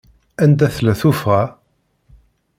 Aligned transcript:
Anda 0.43 0.67
tella 0.75 0.93
tuffɣa? 1.01 1.41